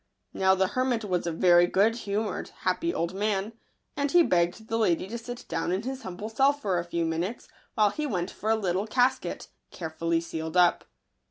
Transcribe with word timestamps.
Now 0.33 0.55
the 0.55 0.69
hermit 0.69 1.05
was 1.05 1.27
a 1.27 1.31
very 1.31 1.67
good 1.67 1.95
humoured, 1.95 2.49
happy 2.61 2.91
old 2.91 3.13
man; 3.13 3.53
and 3.95 4.09
he 4.09 4.23
begged 4.23 4.67
the 4.67 4.79
lady 4.79 5.07
to 5.07 5.17
sit 5.19 5.45
down 5.47 5.71
in 5.71 5.83
his 5.83 6.01
humble 6.01 6.27
cell 6.27 6.53
for 6.53 6.79
a 6.79 6.83
few 6.83 7.05
minutes, 7.05 7.47
while 7.75 7.91
he 7.91 8.07
went 8.07 8.31
for 8.31 8.49
a 8.49 8.55
little 8.55 8.87
casket, 8.87 9.49
carefully 9.69 10.19
sealed 10.19 10.57
up. 10.57 10.85